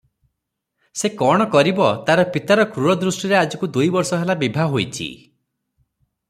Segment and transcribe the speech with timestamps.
[1.01, 5.09] ସେ କଣ କରିବ ତାର ପିତାର କ୍ରୁରଦୃଷ୍ଟିରେ ଆଜକୁ ଦୁଇବର୍ଷ ହେଲା ବିଭା ହୋଇଚି।